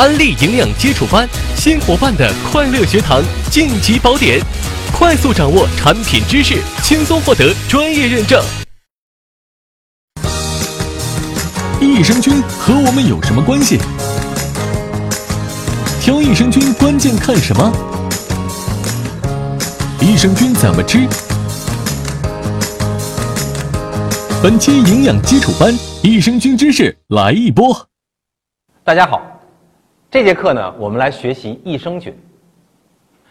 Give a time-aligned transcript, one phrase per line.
[0.00, 4.40] 安利营养基础班，新伙伴的快乐学堂晋级宝典，
[4.94, 8.42] 快速掌握产品知识，轻松获得专业认证。
[11.82, 13.78] 益生菌和我们有什么关系？
[16.00, 17.70] 挑益生菌关键看什么？
[20.00, 21.06] 益生菌怎么吃？
[24.42, 27.86] 本期营养基础班，益生菌知识来一波。
[28.82, 29.20] 大家好，
[30.10, 32.12] 这节课呢，我们来学习益生菌。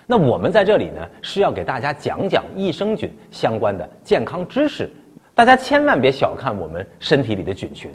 [0.07, 4.89] 那我们在这里呢，是要给大家讲讲益生菌相关的健康知识。
[5.35, 7.91] 大家千万别小看我们身体里的菌群，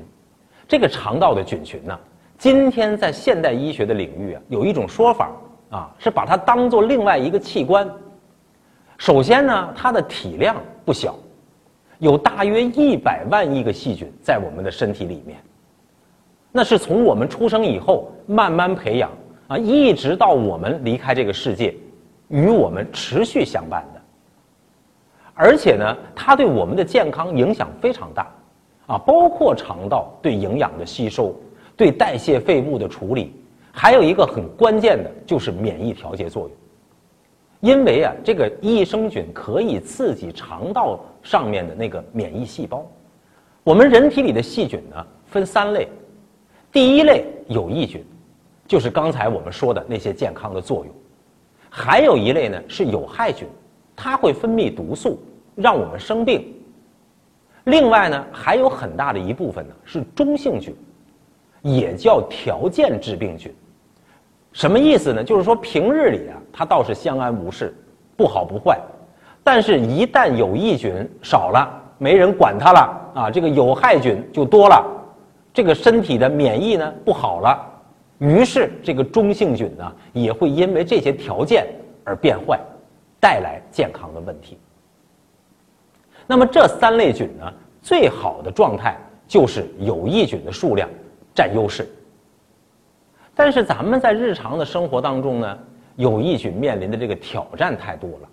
[0.68, 1.98] 这个肠道的菌群呢，
[2.36, 5.32] 今天在现代医学的领域啊，有一种说法
[5.70, 7.90] 啊，是把它当做另外一个器官。
[8.98, 11.16] 首先呢，它的体量不小。
[12.00, 15.38] 有大约一百万亿个细菌在我们的身体里面，
[16.56, 19.10] 那是从我们出生以后慢慢培养
[19.48, 21.74] 啊，一直到我们离开这个世界，
[22.28, 24.00] 与我们持续相伴的。
[25.34, 28.32] 而且呢，它对我们的健康影响非常大，
[28.86, 31.34] 啊，包括肠道对营养的吸收、
[31.76, 33.34] 对代谢废物的处理，
[33.72, 36.50] 还有一个很关键的就是免疫调节作用。
[37.58, 42.86] 因为啊，这个益生菌可以刺激肠道上面的那个免疫细胞。
[43.64, 45.88] 我们人体里的细菌呢分三类，
[46.74, 48.04] 第一类有益菌，
[48.66, 50.92] 就是刚才我们说的那些健康的作用；
[51.70, 53.46] 还有一类呢是有害菌，
[53.94, 55.22] 它会分泌毒素
[55.54, 56.52] 让我们生病。
[57.66, 60.74] 另外呢还有很大的一部分呢是中性菌，
[61.62, 63.54] 也叫条件致病菌。
[64.52, 65.22] 什么意思呢？
[65.22, 67.72] 就是说平日里啊，它倒是相安无事，
[68.16, 68.80] 不好不坏，
[69.44, 74.84] 但是一旦有益菌少了，没人管它了啊，这个有害菌就多了，
[75.54, 77.64] 这个身体的免疫呢不好了，
[78.18, 81.64] 于是这个中性菌呢也会因为这些条件
[82.04, 82.60] 而变坏，
[83.20, 84.58] 带来健康的问题。
[86.26, 88.96] 那么这三类菌呢，最好的状态
[89.28, 90.88] 就是有益菌的数量
[91.34, 91.88] 占优势。
[93.34, 95.58] 但是咱们在日常的生活当中呢，
[95.96, 98.28] 有益菌面临的这个挑战太多了，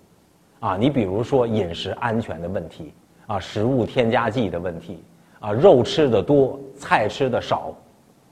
[0.60, 2.92] 啊，你比如说饮食安全的问题，
[3.26, 5.02] 啊，食物添加剂的问题，
[5.42, 7.74] 啊，肉吃的多，菜吃的少，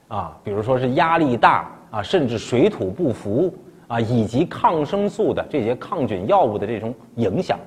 [0.09, 3.53] 啊，比如说是压力大，啊，甚至水土不服，
[3.89, 7.59] 啊，以及抗生素的这些抗菌药物的这种影响，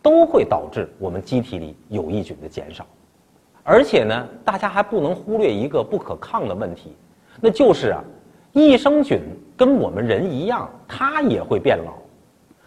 [0.00, 2.86] 都会导致我们机体里有益菌的减少，
[3.64, 6.96] 而且呢，大家还不能忽略一个不可抗的问题，
[7.40, 8.02] 那就是啊。
[8.56, 9.20] 益生菌
[9.56, 11.94] 跟我们人一样，它也会变老。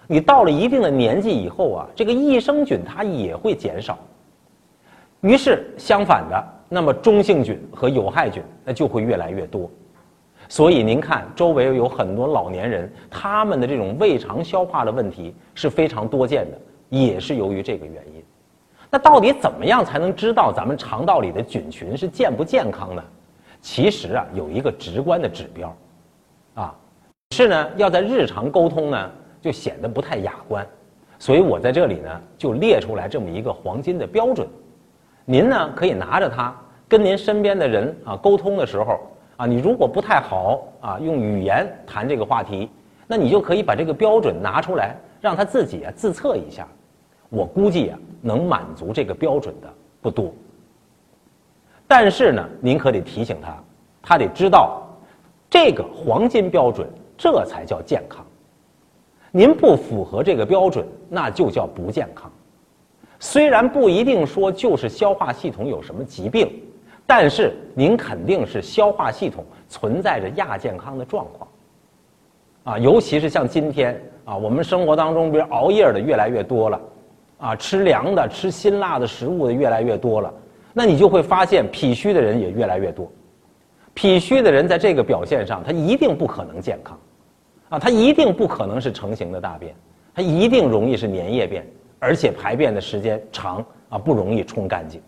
[0.06, 3.98] 你到了一定的年纪以后啊，这个益生菌它也会减少。
[5.22, 9.69] 于是相反的，那么中性菌和有害菌那就会越来越多。
[10.50, 16.57] 所以您看，周围有很多老年人，他们的这种胃肠消化的问题是非常多见的，
[16.89, 18.23] 也是由于这个原因。
[18.89, 23.03] 那到底怎么样才能知道咱们肠道里的菌群是健不健康呢？
[23.59, 25.75] 其实啊，有一个直观的指标，
[26.53, 26.73] 啊，
[27.31, 29.11] 是呢，要在日常沟通呢，
[29.41, 30.66] 就显得不太雅观，
[31.19, 34.47] 所以我在这里呢，就列出来这么一个黄金的标准，
[35.30, 36.56] 您呢可以拿着它
[36.88, 38.98] 跟您身边的人啊沟通的时候
[39.36, 42.70] 啊，你如果不太好啊用语言谈这个话题，
[43.08, 46.66] 那你就可以把这个标准拿出来，让他自己啊自测一下，
[47.28, 49.68] 我估计啊能满足这个标准的
[50.02, 50.34] 不多。
[51.86, 53.54] 但是呢，您可得提醒他，
[54.02, 54.82] 他得知道，
[55.50, 58.26] 这个黄金标准，这才叫健康。
[59.30, 62.32] 您不符合这个标准，那就叫不健康。
[63.19, 66.50] 虽然不一定说就是消化系统有什么疾病，
[67.05, 71.50] 但是您肯定是消化系统存在着亚健康的状况。
[72.63, 76.81] 啊，尤其是像今天啊，我们生活当中，比如熬夜的越来越多了，
[77.38, 80.34] 啊，吃凉的、吃辛辣的食物的越来越多了。
[80.73, 83.09] 那你就会发现脾虚的人也越来越多，
[83.94, 86.99] 脾虚的人在这个表现上，他一定不可能健康，
[87.70, 89.73] 啊，他一定不可能是成型的大便，
[90.13, 91.66] 他一定容易是粘液便，
[91.99, 95.02] 而且排便的时间长啊，不容易冲干净。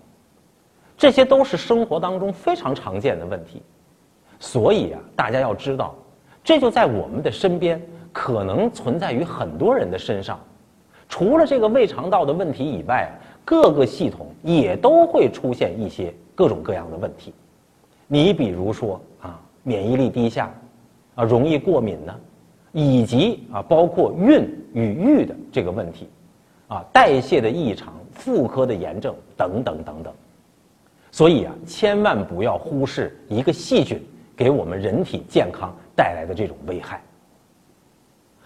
[0.97, 3.61] 这些都是生活当中非常常见的问题，
[4.39, 5.95] 所以啊，大家要知道，
[6.43, 7.81] 这就在我们的身边，
[8.11, 10.39] 可能存在于很多人的身上。
[11.07, 13.09] 除了这个胃肠道的问题以外，
[13.45, 17.33] 各个系统也都会出现一些各种各样的问题，
[18.05, 20.53] 你比如说啊，免疫力低下，
[21.15, 22.15] 啊，容易过敏呢，
[22.71, 26.07] 以及啊，包括孕与育的这个问题，
[26.69, 30.13] 啊，代谢的异常、妇科的炎症等等等等。
[31.11, 34.01] 所以啊，千万不要忽视一个细菌
[34.37, 37.01] 给我们人体健康带来的这种危害。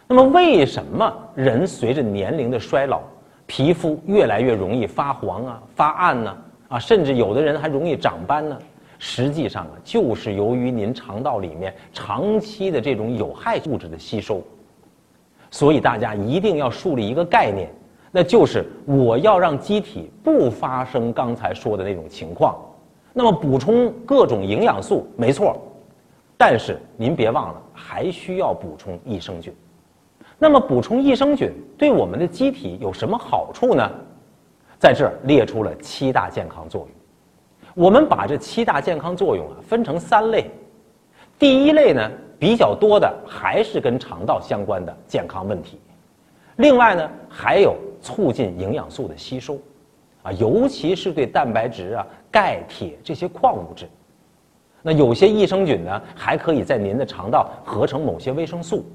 [0.07, 3.01] 那么，为什么人随着年龄的衰老，
[3.45, 6.37] 皮肤越来越容易发黄啊、发暗呢？
[6.69, 8.57] 啊，甚至有的人还容易长斑呢？
[8.99, 14.41] 实际上啊，就是由于您肠道里面长期的这种有害物质的吸收。
[15.51, 17.69] 所以大家一定要树立一个概念，
[18.15, 22.55] 那就是我要让机体不发生刚才说的那种情况。
[23.11, 25.59] 那么补充各种营养素没错，
[26.37, 29.51] 但是您别忘了还需要补充益生菌。
[30.37, 33.89] 那么补充益生菌对我们的机体有什么好处呢？
[34.77, 36.89] 在这儿列出了七大健康作用。
[37.73, 40.51] 我们把这七大健康作用啊分成三类。
[41.39, 45.79] 第一类呢比较多的还是跟肠道相关的健康问题，
[46.57, 49.57] 另外呢还有促进营养素的吸收，
[50.21, 53.87] 啊尤其是对蛋白质啊、钙、铁这些矿物质。
[54.81, 58.85] 那有些益生菌呢还可以在您的肠道合成某些维生素。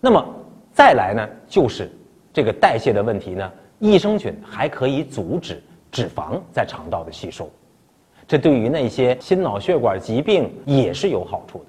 [0.00, 0.24] 那么
[0.72, 1.90] 再来呢就是
[2.32, 7.50] 这个代谢的问题呢，益生菌还可以阻止脂肪在肠道的吸收。
[8.26, 11.64] 这对于那些心脑血管疾病也是有好处的。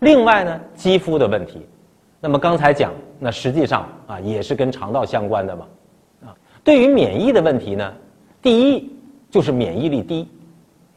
[0.00, 1.66] 另外呢，肌肤的问题，
[2.26, 5.66] 那么刚才讲，那实际上啊也是跟肠道相关的嘛，
[6.24, 6.34] 啊，
[6.64, 7.92] 对于免疫的问题呢，
[8.42, 8.92] 第一
[9.30, 10.28] 就是免疫力低，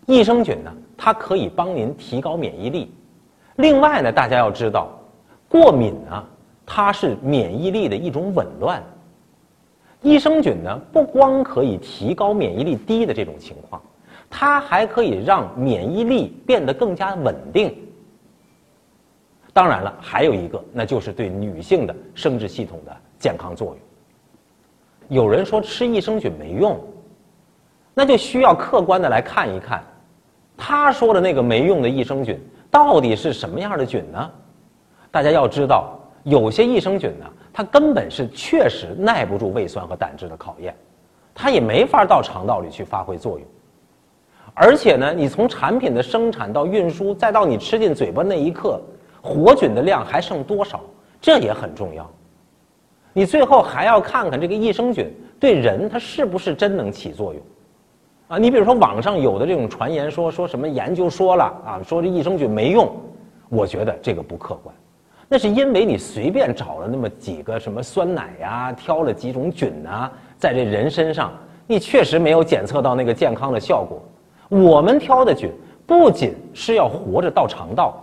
[0.08, 2.92] 益生菌呢它可以帮您提高免疫力。
[3.58, 4.90] 另外呢，大家要知道，
[5.48, 6.28] 过敏啊
[6.66, 8.82] 它是免疫力的一种紊乱，
[10.02, 13.80] 益生菌呢不光可以提高免疫力低的这种情况。
[14.32, 17.72] 它还可以让免疫力变得更加稳定。
[19.60, 23.78] 当然了，还有一个，那就是对女性的生殖系统的健康作用。
[25.10, 26.80] 有人说吃益生菌没用，
[27.94, 29.84] 那就需要客观的来看一看，
[30.56, 32.40] 他说的那个没用的益生菌
[32.72, 34.32] 到底是什么样的菌呢？
[35.12, 40.74] 大家要知道，有些益生菌呢，它根本是确实耐不住胃酸和胆汁的考验，
[41.36, 43.46] 它也没法到肠道里去发挥作用。
[44.54, 48.82] 而且呢，你从产品的生产到运输，再到你吃进嘴巴那一刻，
[49.22, 50.82] 活菌的量还剩多少？
[51.22, 52.10] 这也很重要。
[53.12, 57.42] 你最后还要看看这个益生菌对人它是不是真能起作用
[58.30, 58.38] 啊？
[58.38, 62.90] 你比如说网上有的这种传言说说什么研究说了啊，说这益生菌没用，
[63.50, 64.74] 我觉得这个不客观。
[65.28, 71.34] 那是因为你随便找了那么几个什么酸奶呀，挑了几种菌啊，在这人身上，
[71.68, 74.02] 你确实没有检测到那个健康的效果。
[74.48, 75.52] 我们挑的菌
[75.86, 78.02] 不仅是要活着到肠道，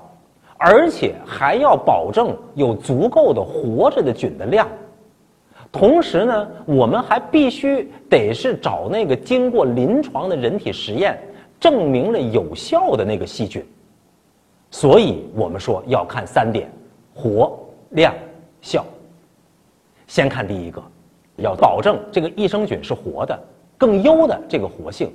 [0.58, 4.68] 而且还要保证有足够的活着的菌的量。
[5.72, 11.18] 同时呢，我们还必须得是找那个经过临床的人体实验
[11.60, 13.64] 证明了有效的那个细菌。
[14.70, 16.70] 所以我们说要看三点：
[17.14, 17.58] 活、
[17.90, 18.14] 量、
[18.62, 18.84] 效。
[20.06, 20.82] 先看第一个，
[21.36, 23.38] 要保证这个益生菌是活的，
[23.76, 25.12] 更优的这个活性。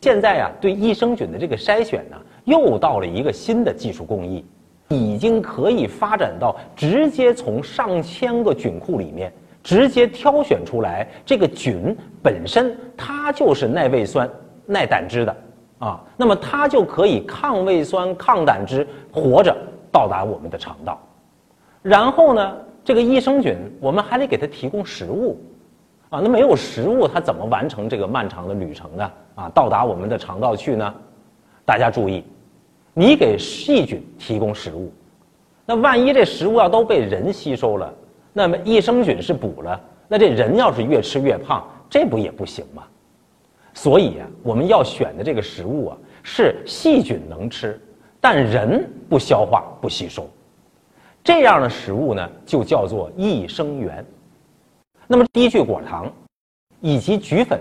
[0.00, 2.16] 现在啊，对益生菌的这个筛选呢，
[2.50, 4.44] 又到了一个新的技术工艺，
[4.88, 9.32] 已经可以发展到直接从上千个菌库里面
[9.62, 14.28] 直接挑选出来这个菌本身，它就是耐胃酸、
[14.66, 15.36] 耐胆汁的
[15.78, 19.56] 啊，那么它就可以抗胃酸、抗胆汁，活着
[19.92, 21.00] 到达我们的肠道。
[21.82, 25.40] 然后呢，这个益生菌我们还得给它提供食物。
[26.10, 29.12] 啊，那没有食物，它怎么完成这个漫长的旅程呢？
[29.36, 30.92] 啊，到达我们的肠道去呢？
[31.64, 32.24] 大家注意，
[32.92, 34.92] 你给细菌提供食物，
[35.64, 37.94] 那万一这食物要都被人吸收了，
[38.32, 42.82] 那么益生菌是补了，那这人要是越吃越胖，这不也不行吗？
[43.72, 47.80] 所以啊，我们要选的这个食物啊，是细菌能吃，
[48.20, 50.28] 但人不消化不吸收，
[51.22, 54.04] 这样的食物呢，就叫做益生元。
[55.06, 56.12] 那么低聚果糖，
[56.80, 57.60] 以及菊粉，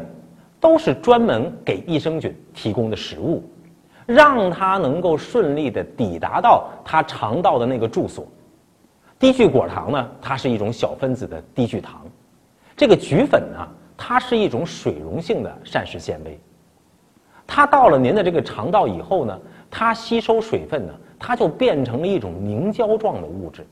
[0.60, 3.44] 都是专门给益生菌提供的食物，
[4.10, 8.28] 让它能够顺利的抵达到它肠道的那个住所。
[9.20, 12.02] 低聚果糖呢，它是一种小分子的低聚糖；
[12.76, 16.40] 这个菊粉呢，它是一种水溶性的膳食纤维。
[17.46, 19.40] 它到了您的这个肠道以后呢，
[19.70, 23.64] 它吸收水分呢，它就变成了一种凝胶状的物质。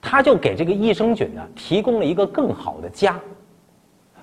[0.00, 3.20] 它就给这个益生菌呢提供了一个更好的家，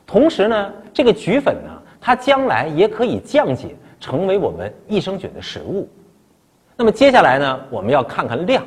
[0.05, 1.69] 同时呢，这个菊粉呢，
[2.01, 5.89] 它将来也可以降解成为我们益生菌的食物。
[6.77, 8.63] 那么接下来呢，我们要看看量，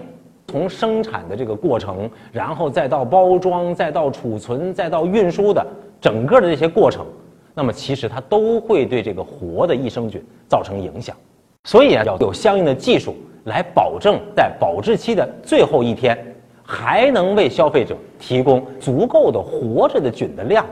[0.48, 5.64] 从生产的这个过程，然后再到包装，再到储存，再到运输的
[6.00, 7.06] 整个的这些过程，
[7.54, 11.14] 那么其实它都会对这个活的益生菌造成影响。
[11.62, 13.14] 所以啊，要有相应的技术
[13.44, 16.18] 来保证在保质期的最后一天，
[16.64, 20.66] 还能为消费者提供足够的活着的菌的量。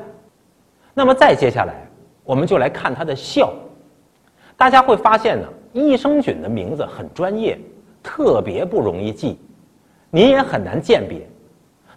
[0.92, 1.87] 那么再接下来，
[2.25, 3.54] 我们就来看它的效。
[4.57, 7.59] 大家会发现呢，益生菌的名字很专业，
[8.03, 9.39] 特别不容易记，
[10.11, 11.27] 您也很难鉴别。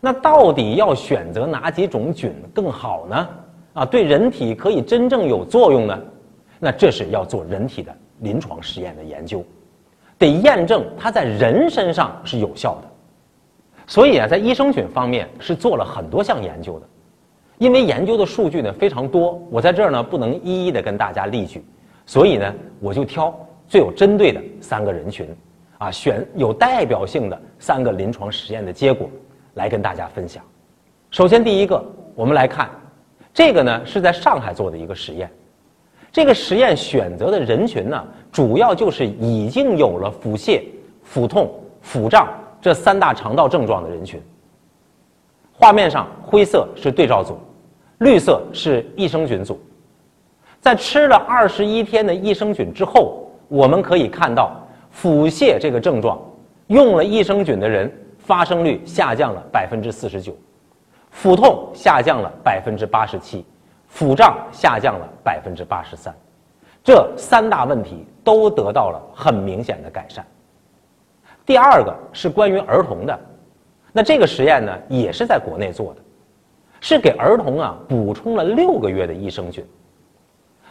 [0.02, 3.30] 那到底要选择哪几种菌更好呢？
[3.74, 5.98] 啊，对人体可以真正有作用呢？
[6.60, 9.42] 那这是要做人体的临床实验的研究，
[10.18, 12.90] 得验证它在人身上是有效的。
[13.88, 16.86] 所以啊，在益生菌方面是做了很多项研究的，
[17.58, 21.64] 因为研究的数据呢非常多，我在这儿呢不能一一的跟大家例举，
[22.10, 23.32] 所以呢我就挑
[23.68, 25.30] 最有针对的三个人群，
[25.78, 29.08] 啊，选有代表性的三个临床实验的结果。
[29.56, 30.42] 来跟大家分享。
[31.12, 31.84] 首先，第一个，
[32.16, 32.70] 我们来看，
[33.34, 35.30] 这个呢是在上海做的一个实验。
[36.12, 40.64] 这个实验选择的人群呢，主要就是已经有了腹泻、
[41.04, 41.52] 腹痛、
[41.82, 42.30] 腹胀
[42.62, 44.22] 这三大肠道症状的人群。
[45.52, 47.38] 画面上灰色是对照组，
[47.98, 49.60] 绿色是益生菌组。
[50.62, 54.52] 在吃了二十一天的益生菌之后，我们可以看到
[54.92, 56.20] 腹泻这个症状，
[56.68, 57.92] 用了益生菌的人。
[58.22, 60.38] 发生率下降了百分之四十九，
[61.10, 63.44] 腹痛下降了百分之八十七，
[63.88, 66.14] 腹胀下降了百分之八十三，
[66.84, 70.24] 这三大问题都得到了很明显的改善。
[71.44, 73.20] 第二个是关于儿童的，
[73.92, 76.02] 那这个实验呢也是在国内做的，
[76.82, 79.66] 是给儿童啊补充了六个月的益生菌，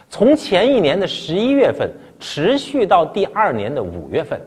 [0.09, 1.89] 从前一年的十一月份
[2.19, 4.41] 持续到第二年的五月份。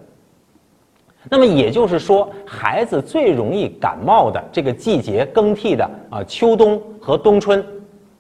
[1.30, 7.64] 那么也就是说，孩子最容易感冒的这个季节更替的啊秋冬和冬春，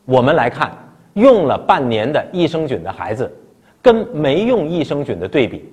[0.04, 0.72] 我们来看
[1.14, 3.28] 用了半年的益生菌的孩子，
[3.82, 5.68] 跟没用益生菌的对比，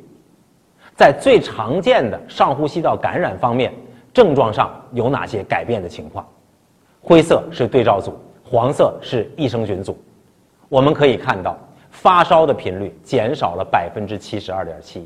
[0.96, 3.72] 在最常见的上呼吸道感染方面，
[4.12, 6.28] 症状上有哪些改变的情况？
[7.00, 9.96] 灰色是对照组，黄色是益生菌组，
[10.70, 11.58] 我们可以看到
[11.92, 15.06] 发烧的频率减少了百分之七十二点七，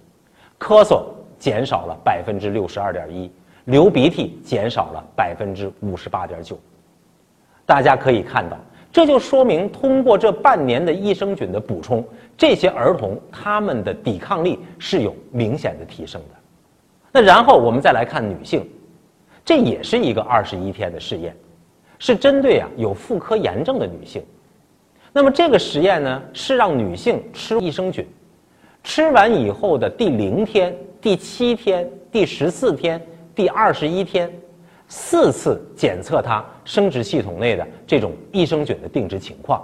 [0.59, 1.03] 咳嗽。
[1.39, 3.29] 减少了百分之六十二点一，
[3.65, 6.57] 流鼻涕减少了百分之五十八点九。
[7.65, 8.57] 大家可以看到，
[8.89, 12.01] 这就说明通过这半年的益生菌的补充，
[12.37, 16.35] 这些儿童他们的抵抗力是有明显的提升的。
[17.11, 18.65] 那然后我们再来看女性，
[19.43, 21.35] 这也是一个二十一天的试验，
[21.99, 24.23] 是针对啊有妇科炎症的女性。
[25.15, 28.03] 那么这个实验呢，是让女性吃益生菌，
[28.83, 30.75] 吃完以后的第零天。
[30.99, 32.99] 第七天、第十四天、
[33.35, 34.31] 第二十一天，
[34.87, 39.61] 四次检测它生殖系统内的这种益生菌的定植情况，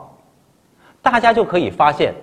[1.02, 2.14] 大家就可以发现，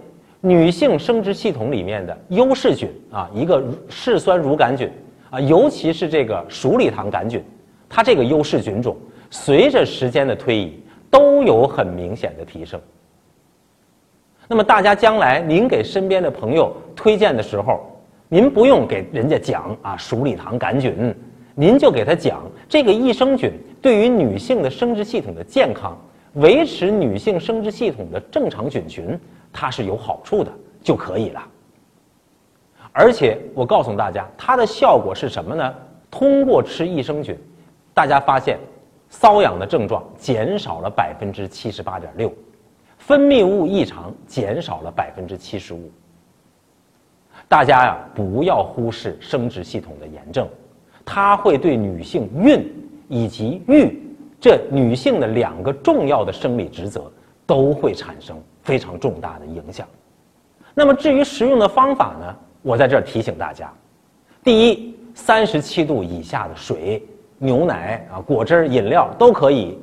[0.42, 4.88] 女性生殖系统里面的优势菌啊，一个嗜酸乳杆菌
[5.30, 7.42] 啊，尤其是这个鼠李糖杆菌，
[7.88, 8.94] 它这个优势菌种
[9.30, 10.78] 随着时间的推移
[11.10, 12.78] 都有很明显的提升。
[14.48, 17.80] 那么大家将来您给身边的朋友推荐的时候，
[18.28, 21.14] 您不用给人家讲啊，鼠李糖杆菌，
[21.54, 25.98] 您就给他讲这个益生菌对于女性的生殖系统的健康，
[26.34, 29.18] 维持女性生殖系统的正常菌群，
[29.52, 31.42] 它是有好处的就可以了。
[32.92, 35.74] 而且我告诉大家，它的效果是什么呢？
[36.08, 37.36] 通过吃益生菌，
[37.92, 38.58] 大家发现
[39.10, 42.32] 瘙痒的症状减少了百分之七十八点六，
[43.06, 45.88] 分泌物异常减少了百分之七十五。
[47.46, 50.48] 大家呀，不要忽视生殖系统的炎症，
[51.04, 52.68] 它会对女性孕
[53.06, 53.96] 以及育
[54.40, 57.08] 这女性的两个重要的生理职责
[57.46, 59.86] 都会产生非常重大的影响。
[60.74, 62.36] 那么至于食用的方法呢？
[62.60, 63.72] 我在这儿提醒大家：
[64.42, 67.00] 第一，三十七度以下的水、
[67.38, 69.78] 牛奶啊、果汁、饮料都可以，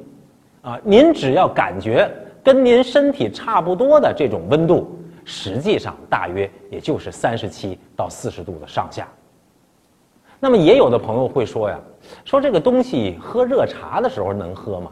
[0.62, 2.12] 啊，您只要感觉
[2.44, 5.00] 跟您身体差不多的这种温度。
[5.26, 9.08] 实际上大约也就是三十七到四十度的上下。
[10.38, 11.80] 那么也有的朋友会说呀，
[12.26, 14.92] 说这个东西喝热茶的时候能喝吗？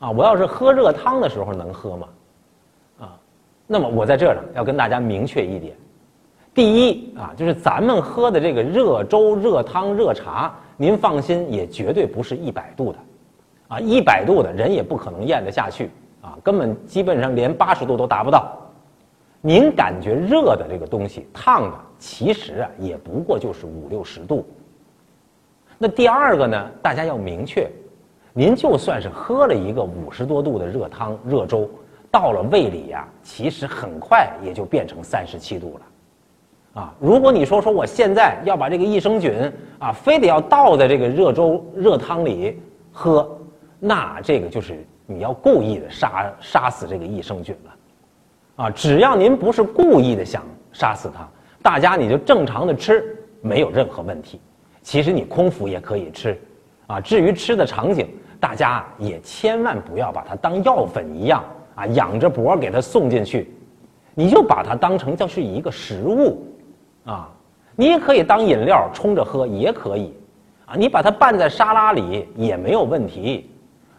[0.00, 2.08] 啊，我要是喝热汤的时候能喝吗？
[3.00, 3.16] 啊，
[3.66, 5.74] 那么我在这儿呢要跟大家明确一点，
[6.52, 12.98] 第一啊，就是咱们喝的这个热粥、热汤、热茶，您放心，也绝对不是一百度的，
[13.68, 15.90] 啊，一百度的人也不可能咽得下去，
[16.24, 18.56] 啊，根本基本上连八十度都达不到。
[19.42, 24.46] 您感觉热的这个东西，烫的其实啊也不过就是五六十度。
[25.76, 27.68] 那第二个呢，大家要明确，
[28.32, 31.68] 您就算是喝了一个五十多度的热汤、热粥，
[32.10, 36.80] 到了胃里呀，其实很快也就变成三十七度了。
[36.80, 42.58] 啊，如果你说说我现在要把这个益生菌啊，非得要倒在这个热粥、热汤里
[42.90, 43.38] 喝，
[43.78, 50.42] 那这个就是你要故意的杀杀死这个益生菌了，啊，只要您不是故意的想
[50.72, 51.28] 杀死它，
[51.62, 54.40] 大家你就正常的吃，没有任何问题。
[54.80, 56.40] 其实你空腹也可以吃，
[56.86, 58.08] 啊，至于吃的场景，
[58.40, 61.44] 大家也千万不要把它当药粉一样
[61.74, 63.54] 啊，仰着脖给它送进去，
[64.14, 66.46] 你就把它当成就是一个食物。
[67.04, 67.28] 啊，
[67.76, 70.14] 你也可以当饮料冲着喝，也可以，
[70.64, 73.50] 啊，你把它拌在沙拉里也没有问题。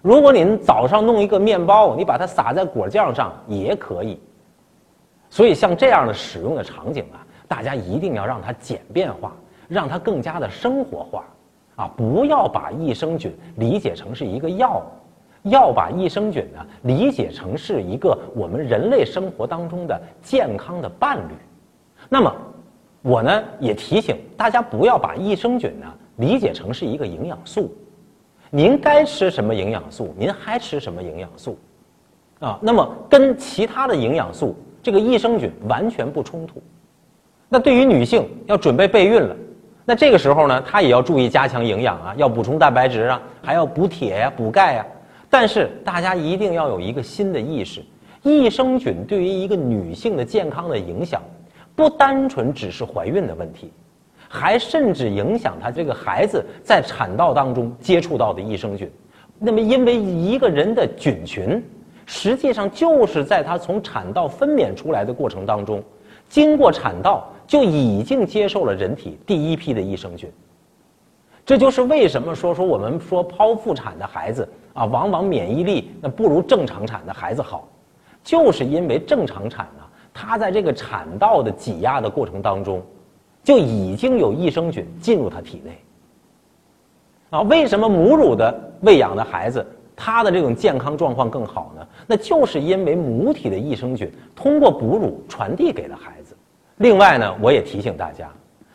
[0.06, 4.20] 如果您早上弄一个面包，你把它撒在果酱上也可以。
[5.32, 9.36] 所以像这样的使用的场景啊，大家一定要让它简便化，
[9.68, 11.26] 让它更加的生活化，
[11.76, 14.80] 啊，不要把益生菌理解成是一个药，
[15.42, 21.34] 要把益生菌呢理解成是一个我们人类生活当中的健康的伴侣。
[22.08, 22.32] 那么。
[23.02, 25.86] 我呢也提醒大家不要把益生菌呢
[26.16, 27.72] 理解成是一个营养素，
[28.50, 31.58] 您该吃什么营养素，您还吃什么营养素，
[32.40, 36.62] 啊，那么跟其他的营养素这个益生菌完全不冲突。
[37.50, 39.36] 那对于女性要准备备孕了，
[39.84, 44.86] 那这个时候呢，她也要注意加强营养啊，要补充蛋白质啊，还要补铁呀、补钙呀。
[45.30, 47.84] 但是大家一定要有一个新的意识，
[48.24, 51.22] 益生菌对于一个女性的健康的影响。
[51.76, 53.70] 不单纯只是怀孕的问题，
[54.36, 58.92] 还甚至影响他这个孩子在产道当中接触到的益生菌。
[59.40, 61.64] 那么，因为一个人的菌群，
[62.06, 65.82] 实际上就是在他从产道分娩出来的过程当中，
[66.28, 70.30] 经过产道就已经接受了人体第一批的益生菌。
[71.46, 77.68] 这就是为什么说说我们说剖腹产的孩子啊，往往免疫力那不如正常产的孩子好，
[78.24, 79.84] 就是因为正常产呢。
[80.18, 82.82] 他在这个产道的挤压的过程当中，
[83.46, 85.72] 就已经有益生菌进入他体内。
[87.30, 91.88] 啊，为什么母乳的喂养的孩子他的这种健康状况更好呢？
[92.08, 96.36] 那就是因为母体的益生菌通过哺乳传递给了孩子。
[96.78, 98.30] 另外呢，我也提醒大家，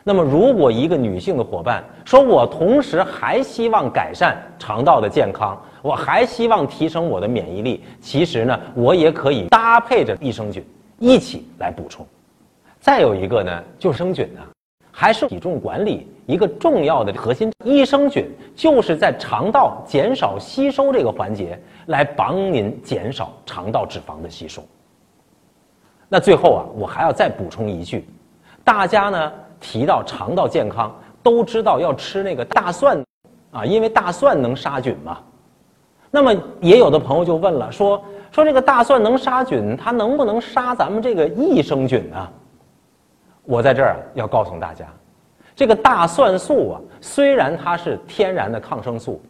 [0.05, 10.65] 那么如果一个女性的伙伴说，我同时还希望改善肠道的健康，我还希望提升我的免疫力，其实呢，我也可以搭配着益生菌。
[10.99, 12.07] 一起来补充，
[12.79, 14.41] 再有一个呢，救生菌呢，
[15.01, 17.51] 还是体重管理一个重要的核心。
[17.65, 24.63] 益生菌就是在肠道减少吸收这个环节，来帮您减少肠道脂肪的吸收。
[26.07, 28.07] 那最后啊，我还要再补充一句，
[28.63, 33.03] 大家呢提到肠道健康，都知道要吃那个大蒜，
[33.53, 35.17] 啊，因为大蒜能杀菌嘛。
[36.11, 38.05] 那么也有的朋友就问了，说。
[38.33, 42.29] 说这个大蒜能杀菌，它能不能杀咱们这个益生菌呢？
[43.51, 44.87] 我在这儿要告诉大家，
[45.57, 49.21] 这个大蒜素啊，虽然它是天然的抗生素，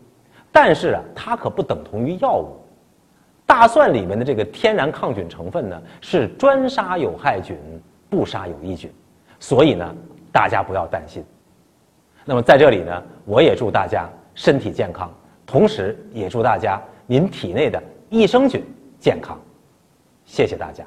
[0.52, 2.54] 但是啊，它可不等同于药物。
[3.46, 7.56] 大蒜里面的这个天然抗菌成分呢，是专杀有害菌，
[8.10, 8.92] 不杀有益菌，
[9.38, 9.94] 所以呢，
[10.30, 11.24] 大家不要担心。
[12.26, 15.10] 那么在这里呢，我也祝大家身体健康，
[15.46, 18.62] 同时也祝大家您体内的益生菌。
[18.98, 19.40] 健康，
[20.26, 20.84] 谢谢大家。